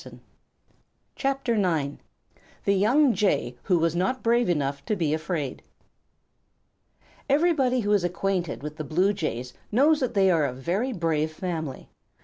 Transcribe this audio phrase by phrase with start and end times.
[0.01, 0.09] THE
[1.53, 1.99] YOUNG
[3.05, 5.61] BLUE JAY WHO WAS NOT BRAVE ENOUGH TO BE AFRAID
[7.29, 11.31] Everybody who is acquainted with the Blue Jays knows that they are a very brave
[11.31, 11.87] family.